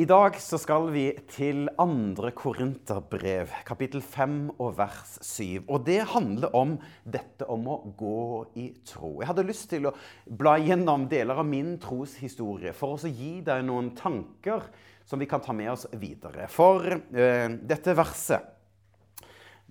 I 0.00 0.06
dag 0.08 0.36
så 0.40 0.56
skal 0.56 0.86
vi 0.94 1.02
til 1.28 1.66
andre 1.82 2.30
Korinterbrev, 2.32 3.50
kapittel 3.68 4.00
5 4.00 4.36
og 4.54 4.78
vers 4.78 5.18
7. 5.20 5.66
Og 5.66 5.82
det 5.84 5.98
handler 6.14 6.54
om 6.56 6.70
dette 7.04 7.44
om 7.52 7.66
å 7.68 7.76
gå 7.98 8.22
i 8.62 8.70
tro. 8.88 9.18
Jeg 9.18 9.28
hadde 9.28 9.44
lyst 9.44 9.66
til 9.74 9.90
å 9.90 9.92
bla 10.24 10.54
gjennom 10.56 11.04
deler 11.10 11.42
av 11.42 11.44
min 11.44 11.74
troshistorie 11.82 12.72
for 12.78 12.96
å 12.96 13.12
gi 13.12 13.42
deg 13.44 13.66
noen 13.68 13.90
tanker 13.98 14.70
som 15.04 15.20
vi 15.20 15.28
kan 15.28 15.44
ta 15.44 15.52
med 15.52 15.74
oss 15.74 15.84
videre. 15.92 16.48
For 16.48 16.86
uh, 16.96 17.60
dette 17.60 17.98
verset 17.98 18.56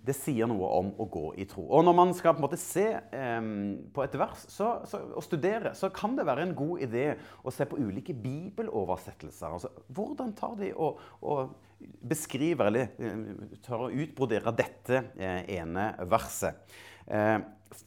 det 0.05 0.15
sier 0.17 0.47
noe 0.49 0.69
om 0.79 0.91
å 1.01 1.07
gå 1.11 1.25
i 1.41 1.45
tro. 1.49 1.65
Og 1.75 1.83
når 1.85 1.95
man 1.97 2.13
skal 2.17 2.35
på 2.35 2.41
en 2.41 2.45
måte 2.47 2.59
se 2.61 2.85
eh, 2.97 3.49
på 3.93 4.03
et 4.03 4.17
vers 4.19 4.45
så, 4.51 4.71
så, 4.89 5.01
og 5.13 5.25
studere, 5.25 5.73
så 5.77 5.91
kan 5.93 6.15
det 6.17 6.27
være 6.29 6.47
en 6.47 6.55
god 6.57 6.85
idé 6.87 7.05
å 7.43 7.53
se 7.53 7.67
på 7.69 7.79
ulike 7.79 8.15
bibeloversettelser. 8.17 9.57
Altså, 9.57 9.71
hvordan 9.95 10.33
tar 10.37 10.55
de 10.59 10.71
og, 10.75 11.01
og 11.21 11.55
beskriver 11.79 12.71
eller 12.71 12.91
eh, 12.99 13.75
å 13.75 13.91
utbrodere 13.91 14.55
dette 14.55 15.03
eh, 15.19 15.43
ene 15.59 15.91
verset? 16.09 16.63
Eh, 17.09 17.37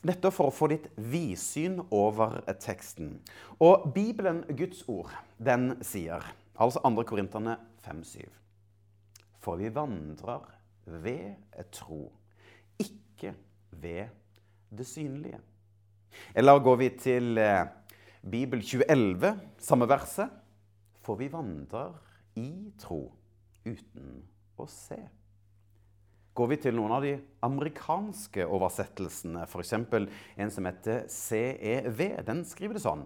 nettopp 0.07 0.37
for 0.37 0.50
å 0.50 0.54
få 0.54 0.71
litt 0.73 0.88
vidsyn 0.97 1.81
over 1.90 2.40
teksten. 2.62 3.16
Og 3.62 3.88
Bibelen, 3.95 4.42
Guds 4.59 4.85
ord, 4.90 5.11
den 5.38 5.76
sier, 5.87 6.25
altså 6.54 6.83
2. 6.85 7.07
Korinterne 7.09 7.59
5,7 7.87 8.26
For 9.42 9.59
vi 9.59 9.73
vandrer 9.75 10.45
ved 10.87 11.35
tro, 11.73 12.12
ikke 12.79 13.35
ved 13.71 14.11
det 14.71 14.87
synlige. 14.87 15.41
Eller 16.35 16.59
går 16.59 16.77
vi 16.77 16.89
til 17.01 17.39
eh, 17.39 17.65
Bibel 18.31 18.61
2011, 18.61 19.41
samme 19.59 19.89
verset. 19.89 20.31
For 21.03 21.19
vi 21.19 21.33
vandrer 21.33 21.97
i 22.39 22.71
tro 22.79 23.01
uten 23.67 24.23
å 24.59 24.67
se. 24.71 25.01
Går 26.33 26.49
vi 26.49 26.59
til 26.65 26.77
noen 26.79 26.95
av 26.97 27.05
de 27.05 27.17
amerikanske 27.45 28.47
oversettelsene, 28.47 29.43
f.eks. 29.45 29.75
en 29.75 30.53
som 30.55 30.69
heter 30.69 31.05
CEV, 31.12 32.01
den 32.25 32.41
skriver 32.49 32.79
det 32.79 32.85
sånn 32.87 33.05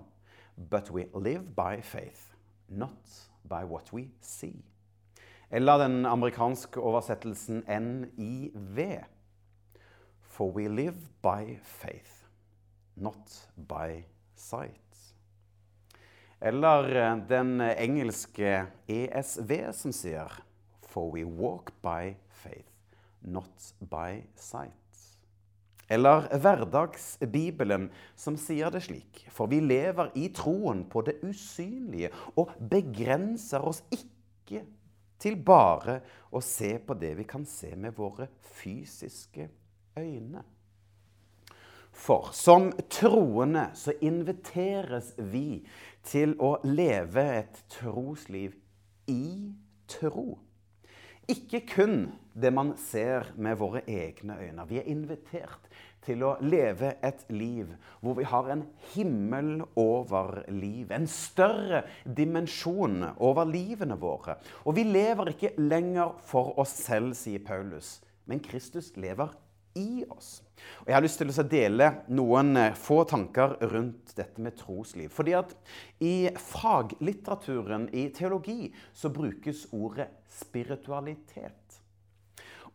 But 0.57 0.93
we 0.95 1.09
live 1.13 1.43
by 1.57 1.81
faith, 1.83 2.37
not 2.69 3.17
by 3.43 3.65
what 3.67 3.91
we 3.93 4.11
see. 4.21 4.63
Eller 5.51 5.79
den 5.79 6.07
amerikanske 6.07 6.81
oversettelsen 6.81 7.63
NIV. 7.67 8.81
For 10.21 10.51
we 10.53 10.69
live 10.69 11.09
by 11.23 11.57
faith, 11.63 12.27
not 12.97 13.49
by 13.57 14.03
sight. 14.35 15.15
Eller 16.41 16.91
eh, 16.97 17.19
den 17.29 17.61
engelske 17.61 18.67
ESV 18.89 19.53
som 19.73 19.95
sier 19.95 20.43
For 20.87 21.09
we 21.13 21.25
walk 21.25 21.73
by 21.83 22.17
faith, 22.29 22.73
not 23.21 23.73
by 23.81 24.27
sight. 24.37 24.73
Eller 25.89 26.27
Hverdagsbibelen, 26.43 27.91
som 28.19 28.37
sier 28.41 28.73
det 28.75 28.83
slik. 28.89 29.23
For 29.31 29.47
vi 29.51 29.61
lever 29.63 30.11
i 30.19 30.27
troen 30.35 30.83
på 30.91 31.05
det 31.07 31.21
usynlige 31.23 32.11
og 32.35 32.51
begrenser 32.71 33.63
oss 33.63 33.85
ikke 33.95 34.65
til 35.19 35.39
bare 35.43 36.01
å 36.31 36.43
se 36.45 36.77
på 36.79 36.97
det 36.99 37.15
vi 37.19 37.27
kan 37.29 37.47
se 37.49 37.73
med 37.77 37.97
våre 37.97 38.29
fysiske 38.59 39.49
øyne. 39.99 40.43
For 41.97 42.29
som 42.37 42.69
troende 42.93 43.71
så 43.75 43.95
inviteres 44.05 45.15
vi 45.17 45.63
til 46.05 46.35
å 46.45 46.59
leve 46.69 47.25
et 47.39 47.63
trosliv 47.73 48.53
i 49.09 49.55
tro. 49.89 50.37
Ikke 51.27 51.63
kun 51.67 52.13
det 52.37 52.53
man 52.55 52.75
ser 52.79 53.33
med 53.41 53.57
våre 53.59 53.81
egne 53.89 54.37
øyne. 54.39 54.69
Vi 54.69 54.79
er 54.79 54.91
invitert 54.93 55.71
til 56.07 56.23
å 56.27 56.37
leve 56.45 56.95
et 57.05 57.25
liv 57.35 57.73
hvor 58.01 58.17
vi 58.19 58.27
har 58.29 58.51
en 58.53 58.65
himmel 58.95 59.65
over 59.79 60.45
liv. 60.53 60.93
En 60.95 61.09
større 61.11 61.85
dimensjon 62.05 63.03
over 63.17 63.49
livene 63.51 63.99
våre. 64.01 64.39
Og 64.65 64.79
vi 64.79 64.87
lever 64.89 65.35
ikke 65.35 65.57
lenger 65.59 66.15
for 66.27 66.55
oss 66.63 66.77
selv, 66.87 67.17
sier 67.19 67.43
Paulus, 67.45 67.99
men 68.27 68.43
Kristus 68.45 68.93
lever 68.97 69.35
i 69.77 70.05
oss. 70.11 70.41
Og 70.83 70.89
Jeg 70.89 70.97
har 70.97 71.05
lyst 71.05 71.21
til 71.21 71.31
å 71.31 71.45
dele 71.51 71.91
noen 72.17 72.57
eh, 72.59 72.79
få 72.79 73.03
tanker 73.09 73.57
rundt 73.71 74.15
dette 74.17 74.43
med 74.43 74.57
trosliv. 74.59 75.11
Fordi 75.13 75.37
at 75.37 75.53
I 76.01 76.31
faglitteraturen 76.41 77.91
i 77.93 78.09
teologi 78.17 78.73
så 78.97 79.13
brukes 79.13 79.67
ordet 79.77 80.09
spiritualitet. 80.33 81.81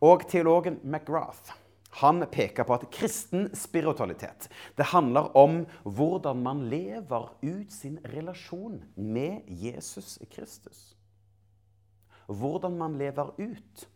Og 0.01 0.25
teologen 0.29 0.79
McGrath 0.81 1.60
han 1.91 2.23
peker 2.31 2.63
på 2.63 2.75
at 2.77 2.87
kristen 2.93 3.49
spiritualitet 3.55 4.47
det 4.79 4.89
handler 4.93 5.31
om 5.37 5.65
hvordan 5.83 6.43
man 6.43 6.65
lever 6.71 7.29
ut 7.41 7.71
sin 7.71 7.99
relasjon 8.13 8.79
med 8.95 9.43
Jesus 9.47 10.19
Kristus. 10.31 10.95
Hvordan 12.31 12.77
man 12.79 12.95
lever 12.97 13.33
ut 13.37 13.87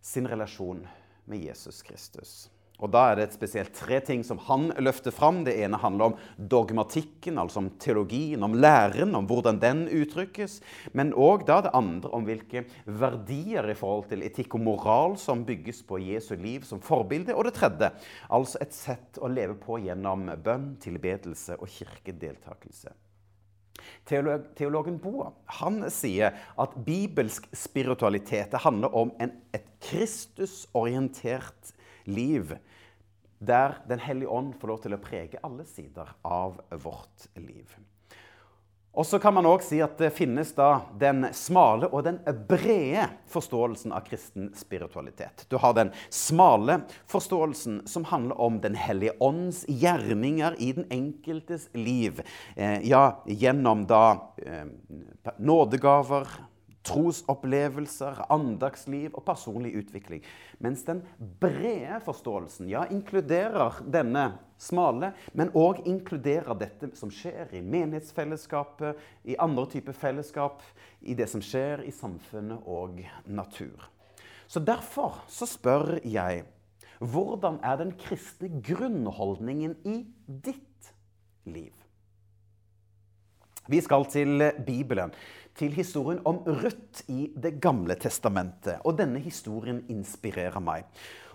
sin 0.00 0.28
relasjon 0.28 0.86
med 1.24 1.38
Jesus 1.38 1.82
Kristus. 1.82 2.50
Og 2.82 2.90
Da 2.90 3.02
er 3.08 3.18
det 3.18 3.24
et 3.28 3.36
spesielt 3.36 3.74
tre 3.78 4.00
ting 4.02 4.24
som 4.26 4.40
han 4.48 4.72
løfter 4.82 5.14
fram. 5.14 5.44
Det 5.46 5.54
ene 5.62 5.78
handler 5.78 6.10
om 6.10 6.16
dogmatikken, 6.36 7.38
altså 7.38 7.60
om 7.62 7.70
teologien, 7.78 8.42
om 8.42 8.56
læren, 8.58 9.14
om 9.14 9.28
hvordan 9.30 9.60
den 9.62 9.84
uttrykkes. 9.86 10.58
Men 10.92 11.14
òg 11.14 11.46
det 11.46 11.70
andre 11.70 12.10
om 12.10 12.26
hvilke 12.26 12.64
verdier 12.86 13.70
i 13.70 13.78
forhold 13.78 14.08
til 14.10 14.26
etikk 14.26 14.58
og 14.58 14.64
moral 14.66 15.14
som 15.20 15.44
bygges 15.46 15.84
på 15.86 16.00
Jesu 16.02 16.34
liv 16.34 16.66
som 16.66 16.82
forbilde. 16.82 17.36
Og 17.36 17.46
det 17.46 17.54
tredje, 17.60 17.92
altså 18.28 18.58
et 18.64 18.74
sett 18.74 19.22
å 19.22 19.30
leve 19.30 19.54
på 19.62 19.78
gjennom 19.84 20.26
bønn, 20.42 20.72
tilbedelse 20.82 21.60
og 21.62 21.70
kirkedeltakelse. 21.70 22.90
Teolog, 24.06 24.44
teologen 24.58 24.98
Boa 25.02 25.30
han 25.58 25.80
sier 25.90 26.34
at 26.60 26.74
bibelsk 26.86 27.48
spiritualitet 27.56 28.54
handler 28.64 28.94
om 28.98 29.12
en, 29.22 29.32
et 29.54 29.66
Kristusorientert 29.82 31.72
liv 32.06 32.54
der 33.42 33.80
Den 33.88 33.98
hellige 33.98 34.30
ånd 34.30 34.54
får 34.60 34.70
lov 34.70 34.82
til 34.84 34.94
å 34.94 35.02
prege 35.02 35.40
alle 35.42 35.66
sider 35.66 36.14
av 36.22 36.60
vårt 36.82 37.26
liv. 37.34 37.74
Og 38.92 39.06
så 39.08 39.16
kan 39.16 39.32
man 39.32 39.46
òg 39.48 39.62
si 39.64 39.78
at 39.80 39.94
det 39.96 40.10
finnes 40.12 40.50
da 40.52 40.82
den 41.00 41.24
smale 41.32 41.88
og 41.88 42.04
den 42.04 42.18
brede 42.48 43.06
forståelsen 43.32 43.94
av 43.96 44.04
kristen 44.04 44.50
spiritualitet. 44.56 45.46
Du 45.48 45.56
har 45.62 45.72
den 45.78 45.94
smale 46.12 46.82
forståelsen 47.08 47.86
som 47.88 48.04
handler 48.10 48.36
om 48.36 48.60
Den 48.60 48.76
hellige 48.76 49.16
ånds 49.20 49.64
gjerninger 49.64 50.58
i 50.60 50.74
den 50.76 50.84
enkeltes 50.92 51.70
liv. 51.72 52.20
Eh, 52.54 52.84
ja, 52.84 53.22
gjennom 53.24 53.86
da 53.88 54.34
eh, 54.44 54.68
nådegaver, 55.40 56.28
trosopplevelser, 56.86 58.24
andagsliv 58.32 59.12
og 59.14 59.24
personlig 59.26 59.74
utvikling. 59.78 60.22
Mens 60.62 60.84
den 60.86 61.02
brede 61.40 62.00
forståelsen 62.04 62.70
ja, 62.70 62.84
inkluderer 62.90 63.82
denne 63.86 64.32
smale, 64.62 65.12
men 65.34 65.52
òg 65.58 65.82
inkluderer 65.88 66.54
dette 66.58 66.92
som 66.98 67.10
skjer 67.12 67.54
i 67.54 67.62
menighetsfellesskapet, 67.62 68.98
i 69.24 69.38
andre 69.38 69.66
typer 69.72 69.96
fellesskap, 69.96 70.62
i 71.00 71.14
det 71.18 71.28
som 71.30 71.42
skjer 71.44 71.84
i 71.86 71.94
samfunnet 71.94 72.66
og 72.66 73.02
natur. 73.26 73.88
Så 74.46 74.60
Derfor 74.60 75.22
så 75.32 75.48
spør 75.48 75.96
jeg 76.04 76.44
hvordan 77.02 77.56
er 77.66 77.80
den 77.80 77.96
kristne 77.98 78.60
grunnholdningen 78.62 79.74
i 79.88 80.02
ditt 80.44 80.92
liv? 81.50 81.72
Vi 83.70 83.78
skal 83.82 84.06
til 84.10 84.42
Bibelen 84.66 85.12
til 85.58 85.74
historien 85.76 86.22
om 86.24 86.40
Ruth 86.46 87.04
i 87.08 87.30
Det 87.36 87.58
gamle 87.60 87.94
testamentet. 88.00 88.80
Og 88.84 88.98
denne 88.98 89.20
historien 89.22 89.82
inspirerer 89.92 90.60
meg. 90.60 90.88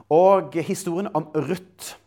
Og 0.09 0.55
historien 0.63 1.11
om 1.13 1.29
Ruth 1.35 1.97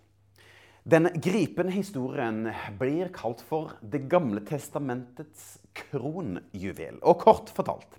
den 0.91 1.11
gripende 1.21 1.75
historien 1.75 2.47
blir 2.81 3.11
kalt 3.13 3.43
for 3.45 3.77
Det 3.83 4.07
gamle 4.09 4.41
testamentets 4.49 5.59
kronjuvel. 5.77 6.97
Og 7.05 7.21
kort 7.21 7.53
fortalt 7.53 7.99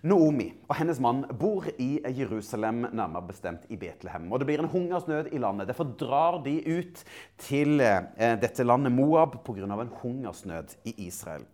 Noomi 0.00 0.46
og 0.64 0.78
hennes 0.78 1.00
mann 1.02 1.26
bor 1.36 1.66
i 1.76 1.98
Jerusalem, 2.16 2.86
nærmere 2.96 3.26
bestemt 3.28 3.66
i 3.68 3.76
Betlehem. 3.76 4.30
Og 4.32 4.40
Det 4.40 4.46
blir 4.48 4.62
en 4.62 4.70
hungersnød 4.72 5.28
i 5.32 5.38
landet. 5.38 5.68
Derfor 5.68 5.84
drar 5.84 6.40
de 6.44 6.56
ut 6.78 7.04
til 7.36 7.80
eh, 7.80 8.36
dette 8.40 8.64
landet 8.64 8.92
Moab 8.92 9.44
pga. 9.44 9.66
en 9.66 9.92
hungersnød 10.00 10.76
i 10.84 10.94
Israel. 11.06 11.44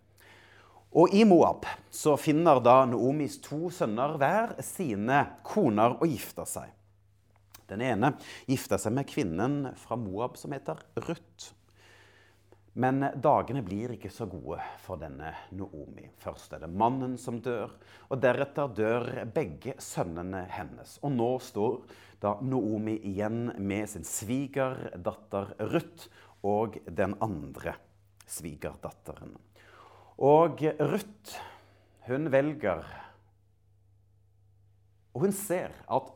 Og 0.94 1.12
i 1.14 1.24
Moab 1.26 1.66
så 1.90 2.14
finner 2.20 2.60
da 2.62 2.84
Noomis 2.88 3.40
to 3.44 3.66
sønner 3.74 4.14
hver 4.20 4.54
sine 4.64 5.24
koner 5.44 5.98
og 5.98 6.06
gifter 6.08 6.48
seg. 6.48 6.72
Den 7.66 7.82
ene 7.82 8.12
gifter 8.46 8.78
seg 8.78 8.94
med 8.94 9.08
kvinnen 9.10 9.72
fra 9.80 9.98
Moab 9.98 10.38
som 10.38 10.54
heter 10.54 10.78
Ruth. 11.02 11.50
Men 12.76 13.00
dagene 13.24 13.62
blir 13.64 13.94
ikke 13.94 14.10
så 14.12 14.26
gode 14.28 14.60
for 14.84 15.00
denne 15.00 15.30
Noomi. 15.56 16.10
Først 16.20 16.52
er 16.52 16.60
det 16.66 16.68
mannen 16.68 17.14
som 17.18 17.38
dør, 17.40 17.72
og 18.12 18.20
deretter 18.20 18.68
dør 18.76 19.08
begge 19.32 19.78
sønnene 19.80 20.44
hennes. 20.52 20.98
Og 21.00 21.14
nå 21.16 21.30
står 21.40 21.80
da 22.20 22.34
Noomi 22.44 22.98
igjen 23.08 23.54
med 23.56 23.88
sin 23.90 24.04
svigerdatter 24.04 25.56
Ruth 25.72 26.12
og 26.44 26.76
den 26.84 27.16
andre 27.24 27.78
svigerdatteren. 28.28 29.32
Og 30.18 30.62
Ruth, 30.80 31.36
hun 32.06 32.32
velger 32.32 32.84
Og 35.14 35.20
hun 35.20 35.32
ser 35.32 35.74
at 35.92 36.12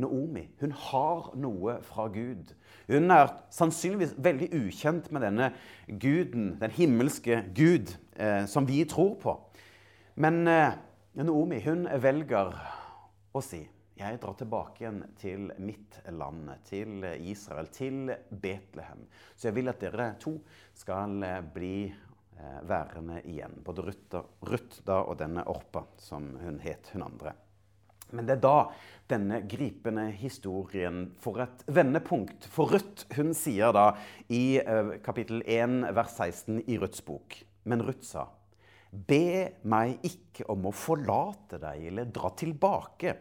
Naomi 0.00 0.46
hun 0.60 0.72
har 0.72 1.32
noe 1.36 1.74
fra 1.84 2.06
Gud. 2.12 2.52
Hun 2.88 3.10
er 3.12 3.32
sannsynligvis 3.52 4.14
veldig 4.16 4.48
ukjent 4.56 5.10
med 5.12 5.24
denne 5.26 5.50
guden, 6.00 6.54
den 6.60 6.72
himmelske 6.72 7.42
Gud, 7.56 7.92
eh, 8.16 8.46
som 8.46 8.68
vi 8.68 8.84
tror 8.88 9.16
på. 9.20 9.34
Men 10.14 10.46
eh, 10.48 10.78
Naomi 11.20 11.60
hun 11.66 11.84
velger 12.00 12.54
å 13.34 13.44
si 13.44 13.64
jeg 14.00 14.16
drar 14.22 14.32
tilbake 14.38 14.80
igjen 14.80 15.00
til 15.20 15.50
mitt 15.60 15.98
land, 16.08 16.48
til 16.64 17.04
Israel, 17.28 17.66
til 17.68 18.14
Betlehem. 18.30 19.02
Så 19.36 19.50
jeg 19.50 19.58
vil 19.58 19.68
at 19.68 19.82
dere 19.82 20.14
to 20.22 20.38
skal 20.72 21.18
eh, 21.26 21.42
bli 21.52 21.74
eh, 22.40 22.58
værende 22.68 23.20
igjen. 23.28 23.60
Både 23.64 23.84
Ruth 23.84 24.80
da, 24.86 25.02
og 25.04 25.20
denne 25.20 25.44
Orpa, 25.48 25.84
som 26.00 26.32
hun 26.40 26.58
het, 26.64 26.90
hun 26.94 27.04
andre. 27.06 27.36
Men 28.10 28.26
det 28.26 28.38
er 28.38 28.42
da 28.42 28.56
denne 29.10 29.40
gripende 29.50 30.08
historien 30.18 31.04
får 31.22 31.44
et 31.44 31.64
vendepunkt. 31.70 32.48
For 32.50 32.72
Ruth 32.72 33.06
hun 33.16 33.32
sier 33.36 33.74
da 33.76 33.92
i 34.32 34.58
eh, 34.62 34.96
kapittel 35.04 35.44
1 35.46 35.92
vers 35.96 36.16
16 36.18 36.64
i 36.66 36.78
Ruths 36.80 37.04
bok 37.06 37.38
Men 37.68 37.84
Ruth 37.86 38.06
sa, 38.08 38.26
Be 38.90 39.52
meg 39.70 40.02
ikke 40.06 40.48
om 40.50 40.66
å 40.66 40.74
forlate 40.74 41.60
deg 41.62 41.84
eller 41.92 42.08
dra 42.10 42.32
tilbake, 42.34 43.14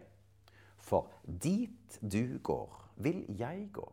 for 0.82 1.12
dit 1.22 2.00
du 2.02 2.40
går, 2.42 2.72
vil 3.06 3.22
jeg 3.38 3.68
gå. 3.76 3.86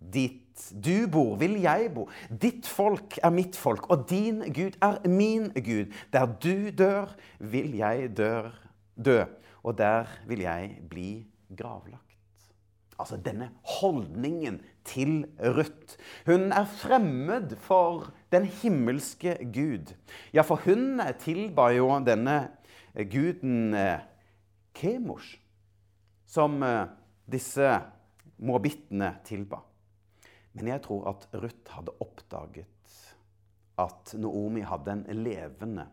Dit 0.00 0.42
du 0.70 1.06
bor, 1.12 1.34
vil 1.36 1.58
jeg 1.60 1.90
bo. 1.94 2.06
Ditt 2.30 2.68
folk 2.68 3.18
er 3.22 3.32
mitt 3.34 3.56
folk, 3.56 3.90
og 3.92 4.06
din 4.08 4.40
Gud 4.54 4.78
er 4.82 5.00
min 5.08 5.50
Gud. 5.52 5.92
Der 6.12 6.26
du 6.26 6.70
dør, 6.70 7.12
vil 7.40 7.76
jeg 7.76 8.16
dør, 8.16 8.54
dø 8.96 9.24
og 9.66 9.74
der 9.78 10.06
vil 10.26 10.44
jeg 10.46 10.78
bli 10.90 11.26
gravlagt. 11.58 12.02
Altså 12.98 13.18
denne 13.20 13.50
holdningen 13.80 14.60
til 14.84 15.26
Ruth. 15.40 15.98
Hun 16.26 16.52
er 16.52 16.64
fremmed 16.64 17.56
for 17.60 18.12
den 18.32 18.46
himmelske 18.46 19.36
Gud. 19.54 19.92
Ja, 20.32 20.46
for 20.46 20.62
hun 20.64 21.02
tilba 21.20 21.68
jo 21.74 21.90
denne 22.06 22.38
guden 23.10 23.74
eh, 23.74 24.06
Kemosh, 24.74 25.36
som 26.26 26.62
eh, 26.62 26.86
disse 27.28 27.74
moabittene 28.38 29.16
tilba. 29.26 29.60
Men 30.56 30.72
jeg 30.72 30.82
tror 30.86 31.10
at 31.12 31.28
Ruth 31.36 31.76
hadde 31.76 31.94
oppdaget 32.00 33.02
at 33.78 34.14
Naomi 34.16 34.62
hadde 34.64 34.94
en 34.96 35.22
levende 35.24 35.84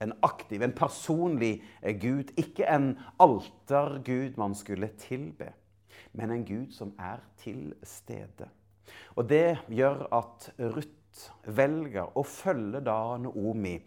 en 0.00 0.12
aktiv, 0.22 0.62
en 0.62 0.72
personlig 0.72 1.64
eh, 1.82 1.96
Gud. 2.00 2.32
Ikke 2.36 2.68
en 2.68 2.98
altergud 3.20 4.36
man 4.36 4.54
skulle 4.54 4.90
tilbe, 5.00 5.52
men 6.12 6.30
en 6.30 6.44
Gud 6.44 6.72
som 6.72 6.92
er 6.98 7.22
til 7.40 7.74
stede. 7.82 8.48
Og 9.16 9.28
det 9.28 9.58
gjør 9.68 10.06
at 10.14 10.50
Ruth 10.60 11.30
velger 11.48 12.12
å 12.12 12.22
følge 12.28 12.82
da 12.84 13.16
Naomi 13.20 13.78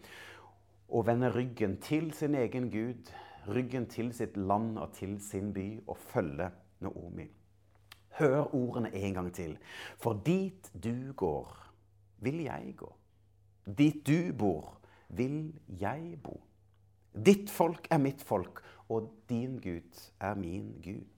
og 0.90 1.06
vende 1.06 1.30
ryggen 1.30 1.78
til 1.82 2.10
sin 2.14 2.34
egen 2.34 2.66
Gud, 2.72 3.12
ryggen 3.48 3.86
til 3.86 4.10
sitt 4.14 4.36
land 4.36 4.78
og 4.78 4.90
til 4.96 5.20
sin 5.22 5.52
by, 5.54 5.68
og 5.86 5.96
følge 6.10 6.50
Noomi. 6.82 7.28
Hør 8.20 8.54
ordene 8.54 8.92
en 8.94 9.14
gang 9.16 9.30
til. 9.34 9.56
For 9.98 10.20
dit 10.26 10.70
du 10.76 11.12
går, 11.16 11.54
vil 12.20 12.42
jeg 12.44 12.74
gå. 12.76 12.90
Dit 13.78 14.04
du 14.06 14.32
bor, 14.36 14.76
vil 15.08 15.52
jeg 15.80 16.18
bo. 16.22 16.36
Ditt 17.14 17.50
folk 17.50 17.88
er 17.90 17.98
mitt 17.98 18.22
folk, 18.22 18.60
og 18.88 19.08
din 19.30 19.56
Gud 19.62 20.04
er 20.20 20.36
min 20.38 20.76
Gud. 20.84 21.08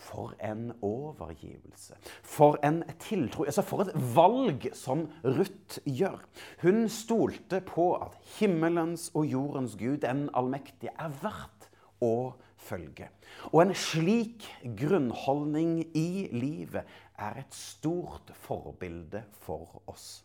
For 0.00 0.32
en 0.40 0.72
overgivelse. 0.82 1.94
For 2.22 2.56
en 2.64 2.82
tiltro. 2.98 3.44
Altså 3.44 3.62
for 3.62 3.84
et 3.84 3.92
valg 4.14 4.70
som 4.76 5.06
Ruth 5.24 5.80
gjør. 5.84 6.22
Hun 6.62 6.88
stolte 6.88 7.60
på 7.60 7.92
at 8.00 8.16
himmelens 8.38 9.10
og 9.14 9.26
jordens 9.28 9.76
Gud, 9.76 9.98
den 10.00 10.28
allmektige, 10.34 10.94
er 10.96 11.12
verdt 11.22 11.68
å 12.00 12.32
følge. 12.60 13.08
Og 13.52 13.62
en 13.64 13.74
slik 13.76 14.46
grunnholdning 14.78 15.82
i 15.96 16.28
livet 16.32 16.88
er 17.18 17.40
et 17.40 17.54
stort 17.56 18.32
forbilde 18.44 19.22
for 19.42 19.82
oss. 19.90 20.20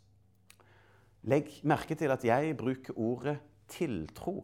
Legg 1.25 1.49
merke 1.65 1.97
til 1.97 2.11
at 2.13 2.23
jeg 2.27 2.57
bruker 2.57 2.97
ordet 3.01 3.39
tiltro 3.71 4.43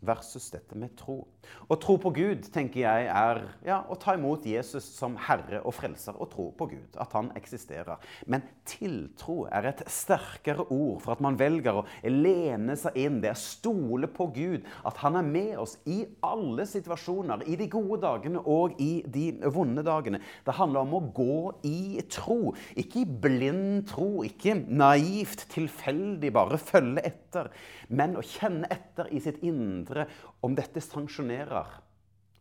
versus 0.00 0.50
dette 0.54 0.78
med 0.78 0.94
tro. 0.96 1.20
Å 1.68 1.76
tro 1.76 1.98
på 2.00 2.12
Gud 2.16 2.46
tenker 2.52 2.80
jeg 2.80 3.08
er 3.12 3.42
ja, 3.66 3.82
å 3.88 3.96
ta 4.00 4.14
imot 4.16 4.46
Jesus 4.48 4.86
som 4.96 5.18
Herre 5.20 5.60
og 5.64 5.74
Frelser 5.76 6.16
og 6.16 6.30
tro 6.32 6.46
på 6.56 6.68
Gud, 6.70 6.96
at 6.96 7.12
han 7.16 7.28
eksisterer. 7.36 8.00
Men 8.24 8.46
tiltro 8.68 9.42
er 9.52 9.68
et 9.68 9.82
sterkere 9.92 10.64
ord 10.64 11.02
for 11.04 11.14
at 11.14 11.22
man 11.24 11.36
velger 11.40 11.80
å 11.80 11.84
lene 12.08 12.76
seg 12.78 12.96
inn. 13.00 13.20
Det 13.20 13.32
er 13.32 13.40
stole 13.40 14.08
på 14.08 14.30
Gud, 14.34 14.64
at 14.88 15.00
han 15.02 15.18
er 15.20 15.28
med 15.28 15.58
oss 15.60 15.76
i 15.88 16.00
alle 16.24 16.64
situasjoner, 16.68 17.44
i 17.48 17.58
de 17.60 17.68
gode 17.70 18.00
dagene 18.04 18.42
og 18.48 18.78
i 18.80 19.02
de 19.04 19.26
vonde 19.52 19.84
dagene. 19.86 20.22
Det 20.46 20.56
handler 20.56 20.86
om 20.86 20.96
å 20.98 21.04
gå 21.16 21.40
i 21.68 22.00
tro, 22.12 22.54
ikke 22.78 23.02
i 23.02 23.08
blind 23.28 23.88
tro, 23.92 24.24
ikke 24.26 24.56
naivt, 24.68 25.46
tilfeldig 25.52 26.32
bare 26.34 26.60
følge 26.60 27.04
etter, 27.08 27.52
men 27.88 28.16
å 28.18 28.24
kjenne 28.24 28.68
etter 28.72 29.08
i 29.14 29.20
sitt 29.22 29.42
indre 29.46 30.08
om 30.44 30.54
dette 30.58 30.80
sanksjonerer. 30.82 31.37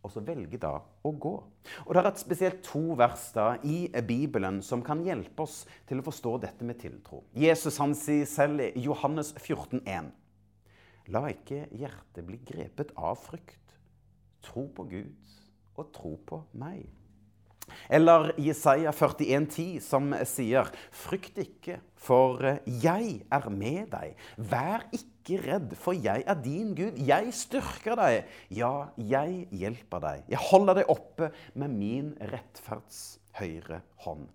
Og 0.06 0.12
så 0.14 0.22
velger 0.24 0.62
da 0.62 0.74
å 0.80 1.12
gå. 1.12 1.34
Og 1.86 1.90
Det 1.94 2.00
er 2.00 2.08
et 2.08 2.22
spesielt 2.22 2.62
to 2.64 2.96
vers 2.96 3.32
da 3.36 3.58
i 3.64 3.90
Bibelen 4.08 4.62
som 4.64 4.84
kan 4.86 5.04
hjelpe 5.04 5.44
oss 5.44 5.66
til 5.88 6.00
å 6.00 6.06
forstå 6.06 6.38
dette 6.46 6.64
med 6.64 6.80
tiltro. 6.80 7.24
Jesus 7.34 7.78
han 7.82 7.96
sier 7.98 8.26
selv 8.26 8.62
i 8.70 8.86
Johannes 8.86 9.34
14, 9.36 9.82
14,1.: 9.84 10.12
La 11.14 11.24
ikke 11.32 11.68
hjertet 11.72 12.26
bli 12.28 12.40
grepet 12.44 12.94
av 12.96 13.18
frykt. 13.20 13.76
Tro 14.44 14.68
på 14.76 14.88
Gud 14.88 15.36
og 15.78 15.92
tro 15.96 16.16
på 16.28 16.42
meg. 16.54 16.88
Eller 17.90 18.32
Jesaja 18.40 18.92
41,10, 18.92 19.80
som 19.84 20.14
sier, 20.28 20.70
Frykt 20.96 21.40
ikke, 21.42 21.80
for 22.00 22.44
jeg 22.66 23.22
er 23.28 23.50
med 23.52 23.92
deg. 23.92 24.16
Vær 24.38 24.88
ikke 24.96 25.16
redd, 25.36 25.76
for 25.76 25.98
jeg 25.98 26.24
er 26.24 26.40
din 26.40 26.72
Gud. 26.78 26.96
Jeg 27.04 27.34
styrker 27.36 27.98
deg. 28.00 28.30
Ja, 28.56 28.90
jeg 28.96 29.48
hjelper 29.52 30.04
deg. 30.04 30.26
Jeg 30.32 30.42
holder 30.48 30.80
deg 30.80 30.92
oppe 30.94 31.32
med 31.60 31.76
min 31.76 32.13
rettferds 32.32 33.20
høyre 33.38 33.82
hånd. 34.06 34.28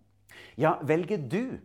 Ja, 0.61 0.77
velger 0.85 1.23
du 1.23 1.57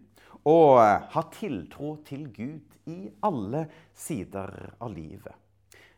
å 0.48 0.80
ha 0.80 1.24
tiltro 1.34 1.98
til 2.08 2.30
Gud 2.32 2.78
i 2.88 3.12
alle 3.28 3.66
sider 3.98 4.54
av 4.80 4.96
livet? 4.96 5.36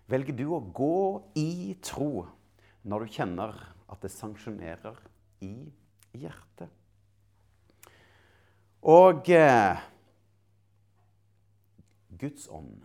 Velger 0.09 0.33
du 0.33 0.47
å 0.57 0.63
gå 0.73 0.99
i 1.37 1.77
tro 1.85 2.25
når 2.89 3.05
du 3.05 3.13
kjenner 3.13 3.53
at 3.89 4.01
det 4.01 4.13
sanksjonerer 4.13 4.97
i 5.45 5.53
hjertet. 6.17 6.69
Og 8.89 9.27
eh, 9.35 9.81
Guds 12.19 12.47
ånd 12.47 12.79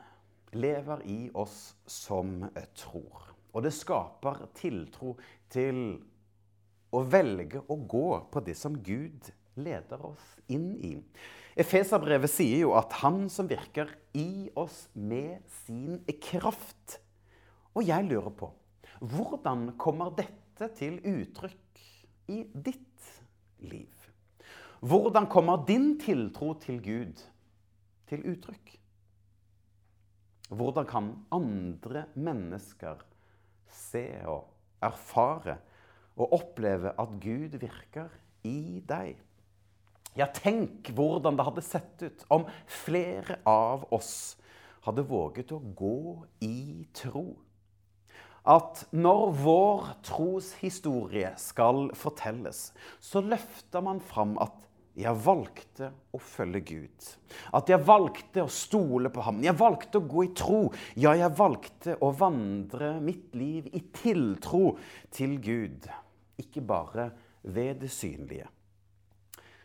lever 0.54 1.04
i 1.10 1.20
oss 1.34 1.74
som 1.86 2.42
tror. 2.78 3.30
Og 3.54 3.62
det 3.64 3.74
skaper 3.74 4.46
tiltro 4.56 5.14
til 5.52 5.80
å 6.94 7.02
velge 7.06 7.62
å 7.70 7.76
gå 7.78 8.08
på 8.30 8.42
det 8.46 8.56
som 8.58 8.76
Gud 8.82 9.30
leder 9.58 10.02
oss 10.06 10.24
inn 10.50 10.74
i. 10.82 10.96
Efeserbrevet 11.54 12.30
sier 12.30 12.64
jo 12.64 12.74
at 12.74 12.96
han 13.04 13.28
som 13.30 13.46
virker 13.50 13.92
i 14.18 14.50
oss 14.58 14.88
med 14.94 15.44
sin 15.64 16.00
kraft. 16.22 16.98
Og 17.74 17.86
jeg 17.86 18.06
lurer 18.10 18.34
på 18.34 18.50
hvordan 19.04 19.72
kommer 19.78 20.14
dette 20.16 20.68
til 20.78 21.00
uttrykk 21.02 21.82
i 22.30 22.44
ditt 22.54 23.10
liv? 23.66 23.90
Hvordan 24.84 25.26
kommer 25.30 25.64
din 25.66 25.94
tiltro 26.00 26.52
til 26.62 26.80
Gud 26.84 27.22
til 28.10 28.24
uttrykk? 28.34 28.74
Hvordan 30.52 30.86
kan 30.88 31.12
andre 31.32 32.04
mennesker 32.14 33.00
se 33.72 34.06
og 34.28 34.50
erfare 34.84 35.56
og 36.14 36.34
oppleve 36.36 36.92
at 37.00 37.14
Gud 37.22 37.56
virker 37.62 38.12
i 38.44 38.82
deg? 38.84 39.16
Ja, 40.14 40.28
tenk 40.30 40.92
hvordan 40.94 41.34
det 41.38 41.46
hadde 41.48 41.64
sett 41.66 42.04
ut 42.04 42.26
om 42.34 42.44
flere 42.70 43.40
av 43.48 43.88
oss 43.94 44.36
hadde 44.84 45.06
våget 45.08 45.52
å 45.54 45.62
gå 45.74 45.98
i 46.44 46.84
tro. 46.94 47.32
At 48.44 48.84
når 48.92 49.30
vår 49.40 49.86
troshistorie 50.04 51.32
skal 51.40 51.88
fortelles, 51.96 52.68
så 53.00 53.22
løfter 53.24 53.84
man 53.84 54.02
fram 54.04 54.36
at 54.44 54.68
jeg 54.94 55.18
valgte 55.24 55.88
å 56.14 56.20
følge 56.22 56.60
Gud. 56.68 57.06
At 57.58 57.70
jeg 57.70 57.82
valgte 57.82 58.44
å 58.44 58.52
stole 58.52 59.10
på 59.10 59.24
ham. 59.26 59.40
Jeg 59.42 59.58
valgte 59.58 59.98
å 59.98 60.06
gå 60.06 60.26
i 60.28 60.32
tro. 60.38 60.60
Ja, 60.94 61.16
jeg 61.18 61.34
valgte 61.34 61.96
å 61.98 62.12
vandre 62.14 62.92
mitt 63.02 63.34
liv 63.34 63.66
i 63.74 63.82
tiltro 63.94 64.76
til 65.14 65.36
Gud. 65.42 65.88
Ikke 66.38 66.62
bare 66.62 67.08
ved 67.42 67.82
det 67.82 67.90
synlige. 67.90 68.46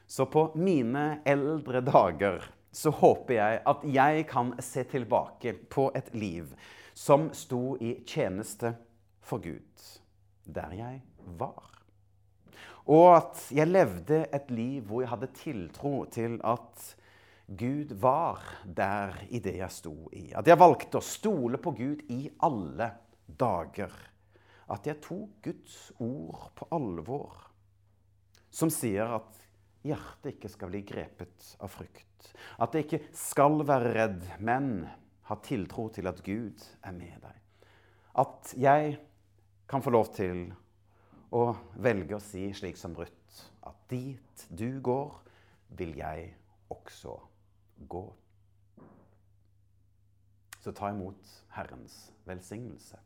Så 0.09 0.25
på 0.25 0.49
mine 0.57 1.21
eldre 1.29 1.83
dager 1.85 2.41
så 2.73 2.89
håper 2.93 3.37
jeg 3.37 3.61
at 3.69 3.85
jeg 3.85 4.25
kan 4.29 4.53
se 4.65 4.83
tilbake 4.89 5.53
på 5.69 5.91
et 5.97 6.09
liv 6.17 6.49
som 6.97 7.29
sto 7.37 7.77
i 7.77 7.99
tjeneste 8.01 8.73
for 9.21 9.41
Gud, 9.45 9.85
der 10.49 10.73
jeg 10.73 11.01
var. 11.37 11.78
Og 12.87 13.09
at 13.17 13.41
jeg 13.53 13.69
levde 13.69 14.23
et 14.33 14.49
liv 14.53 14.87
hvor 14.87 15.03
jeg 15.03 15.11
hadde 15.11 15.33
tiltro 15.37 15.93
til 16.11 16.39
at 16.47 16.87
Gud 17.49 17.93
var 17.97 18.43
der 18.63 19.15
i 19.29 19.41
det 19.41 19.55
jeg 19.57 19.73
sto 19.73 19.95
i. 20.13 20.29
At 20.37 20.47
jeg 20.47 20.59
valgte 20.59 20.99
å 20.99 21.05
stole 21.05 21.57
på 21.61 21.73
Gud 21.77 22.03
i 22.13 22.27
alle 22.45 22.91
dager. 23.25 23.93
At 24.69 24.85
jeg 24.85 25.01
tok 25.01 25.39
Guds 25.49 25.77
ord 25.97 26.51
på 26.57 26.67
alvor, 26.77 27.33
som 28.53 28.69
sier 28.73 29.17
at 29.17 29.39
hjertet 29.85 30.35
ikke 30.35 30.51
skal 30.51 30.69
bli 30.69 30.83
grepet 30.85 31.53
av 31.57 31.73
frykt. 31.73 32.31
At 32.61 32.75
jeg 32.75 32.85
ikke 32.85 33.01
skal 33.17 33.63
være 33.65 33.93
redd, 33.97 34.23
men 34.45 34.85
ha 35.29 35.37
tiltro 35.45 35.87
til 35.93 36.09
at 36.09 36.21
Gud 36.25 36.61
er 36.85 36.93
med 36.93 37.17
deg. 37.23 37.37
At 38.21 38.53
jeg 38.57 38.97
kan 39.69 39.81
få 39.85 39.93
lov 39.93 40.13
til 40.13 40.49
og 41.35 41.57
velge 41.81 42.17
å 42.17 42.23
si 42.23 42.47
slik 42.57 42.77
som 42.79 42.95
Ruth, 42.97 43.43
at 43.65 43.77
dit 43.91 44.45
du 44.49 44.79
går, 44.83 45.11
vil 45.77 45.93
jeg 45.99 46.31
også 46.73 47.15
gå. 47.89 48.05
Så 50.59 50.73
ta 50.75 50.89
imot 50.91 51.35
Herrens 51.55 52.09
velsignelse. 52.27 52.97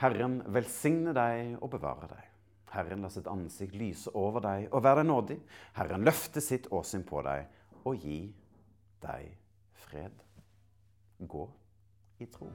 Herren 0.00 0.40
velsigne 0.52 1.12
deg 1.16 1.56
og 1.60 1.72
bevare 1.74 2.08
deg. 2.08 2.26
Herren 2.70 3.02
la 3.02 3.10
sitt 3.10 3.26
ansikt 3.28 3.74
lyse 3.74 4.12
over 4.14 4.44
deg 4.44 4.68
og 4.70 4.84
være 4.86 5.02
deg 5.02 5.10
nådig. 5.10 5.38
Herren 5.76 6.06
løfte 6.06 6.42
sitt 6.44 6.70
åsyn 6.72 7.04
på 7.08 7.24
deg 7.26 7.50
og 7.82 7.98
gi 8.04 8.22
deg 9.02 9.34
fred. 9.88 10.14
Gå 11.20 11.48
i 12.20 12.30
tro. 12.30 12.48